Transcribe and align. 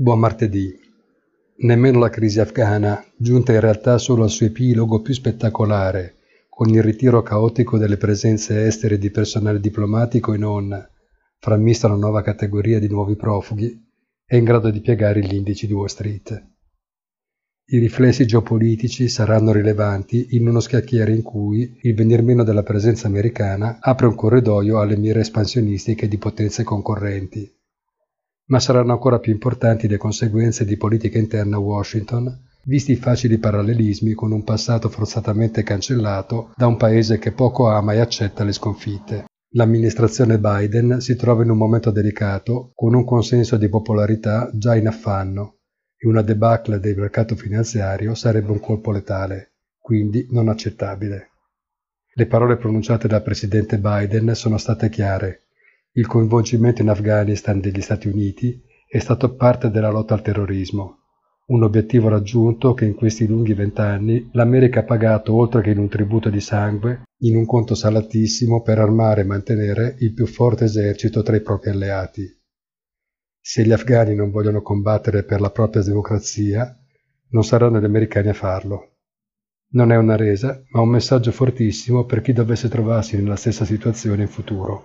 Buon 0.00 0.20
martedì. 0.20 0.78
Nemmeno 1.56 1.98
la 1.98 2.08
crisi 2.08 2.38
afghana, 2.38 3.04
giunta 3.16 3.52
in 3.52 3.58
realtà 3.58 3.98
solo 3.98 4.22
al 4.22 4.30
suo 4.30 4.46
epilogo 4.46 5.02
più 5.02 5.12
spettacolare, 5.12 6.18
con 6.48 6.68
il 6.68 6.84
ritiro 6.84 7.20
caotico 7.22 7.78
delle 7.78 7.96
presenze 7.96 8.64
estere 8.64 8.96
di 8.96 9.10
personale 9.10 9.58
diplomatico 9.58 10.32
e 10.32 10.38
non, 10.38 10.88
frammista 11.40 11.88
una 11.88 11.96
nuova 11.96 12.22
categoria 12.22 12.78
di 12.78 12.86
nuovi 12.86 13.16
profughi, 13.16 13.76
è 14.24 14.36
in 14.36 14.44
grado 14.44 14.70
di 14.70 14.80
piegare 14.80 15.18
gli 15.18 15.34
indici 15.34 15.66
di 15.66 15.72
Wall 15.72 15.86
Street. 15.86 16.46
I 17.64 17.78
riflessi 17.80 18.24
geopolitici 18.24 19.08
saranno 19.08 19.50
rilevanti 19.50 20.36
in 20.36 20.46
uno 20.46 20.60
scacchiere 20.60 21.12
in 21.12 21.22
cui 21.22 21.76
il 21.82 21.94
venir 21.96 22.22
meno 22.22 22.44
della 22.44 22.62
presenza 22.62 23.08
americana 23.08 23.78
apre 23.80 24.06
un 24.06 24.14
corridoio 24.14 24.78
alle 24.78 24.96
mire 24.96 25.22
espansionistiche 25.22 26.06
di 26.06 26.18
potenze 26.18 26.62
concorrenti 26.62 27.56
ma 28.48 28.60
saranno 28.60 28.92
ancora 28.92 29.18
più 29.18 29.32
importanti 29.32 29.88
le 29.88 29.96
conseguenze 29.96 30.64
di 30.64 30.76
politica 30.76 31.18
interna 31.18 31.56
a 31.56 31.60
Washington, 31.60 32.46
visti 32.64 32.92
i 32.92 32.96
facili 32.96 33.38
parallelismi 33.38 34.12
con 34.12 34.32
un 34.32 34.44
passato 34.44 34.88
forzatamente 34.88 35.62
cancellato 35.62 36.52
da 36.56 36.66
un 36.66 36.76
paese 36.76 37.18
che 37.18 37.32
poco 37.32 37.68
ama 37.68 37.94
e 37.94 38.00
accetta 38.00 38.44
le 38.44 38.52
sconfitte. 38.52 39.24
L'amministrazione 39.52 40.38
Biden 40.38 41.00
si 41.00 41.16
trova 41.16 41.42
in 41.42 41.50
un 41.50 41.56
momento 41.56 41.90
delicato, 41.90 42.72
con 42.74 42.94
un 42.94 43.04
consenso 43.04 43.56
di 43.56 43.68
popolarità 43.68 44.50
già 44.52 44.76
in 44.76 44.86
affanno, 44.86 45.60
e 45.96 46.06
una 46.06 46.22
debacle 46.22 46.78
del 46.78 46.98
mercato 46.98 47.34
finanziario 47.34 48.14
sarebbe 48.14 48.50
un 48.50 48.60
colpo 48.60 48.92
letale, 48.92 49.54
quindi 49.78 50.26
non 50.30 50.48
accettabile. 50.48 51.30
Le 52.12 52.26
parole 52.26 52.56
pronunciate 52.56 53.08
dal 53.08 53.22
presidente 53.22 53.78
Biden 53.78 54.34
sono 54.34 54.58
state 54.58 54.88
chiare 54.90 55.47
il 55.98 56.06
coinvolgimento 56.06 56.80
in 56.80 56.90
Afghanistan 56.90 57.58
degli 57.58 57.80
Stati 57.80 58.06
Uniti 58.06 58.62
è 58.88 59.00
stato 59.00 59.34
parte 59.34 59.68
della 59.68 59.90
lotta 59.90 60.14
al 60.14 60.22
terrorismo, 60.22 60.98
un 61.46 61.64
obiettivo 61.64 62.08
raggiunto 62.08 62.72
che 62.72 62.84
in 62.84 62.94
questi 62.94 63.26
lunghi 63.26 63.52
vent'anni 63.52 64.28
l'America 64.32 64.80
ha 64.80 64.84
pagato 64.84 65.34
oltre 65.34 65.60
che 65.60 65.70
in 65.70 65.78
un 65.78 65.88
tributo 65.88 66.30
di 66.30 66.38
sangue, 66.38 67.02
in 67.22 67.34
un 67.34 67.44
conto 67.46 67.74
salatissimo 67.74 68.62
per 68.62 68.78
armare 68.78 69.22
e 69.22 69.24
mantenere 69.24 69.96
il 69.98 70.14
più 70.14 70.28
forte 70.28 70.64
esercito 70.64 71.22
tra 71.22 71.34
i 71.34 71.42
propri 71.42 71.70
alleati. 71.70 72.26
Se 73.40 73.64
gli 73.64 73.72
afghani 73.72 74.14
non 74.14 74.30
vogliono 74.30 74.62
combattere 74.62 75.24
per 75.24 75.40
la 75.40 75.50
propria 75.50 75.82
democrazia, 75.82 76.78
non 77.30 77.42
saranno 77.42 77.80
gli 77.80 77.84
americani 77.84 78.28
a 78.28 78.34
farlo. 78.34 78.98
Non 79.70 79.90
è 79.90 79.96
una 79.96 80.14
resa, 80.14 80.62
ma 80.70 80.80
un 80.80 80.90
messaggio 80.90 81.32
fortissimo 81.32 82.04
per 82.04 82.20
chi 82.20 82.32
dovesse 82.32 82.68
trovarsi 82.68 83.16
nella 83.16 83.34
stessa 83.34 83.64
situazione 83.64 84.22
in 84.22 84.28
futuro. 84.28 84.84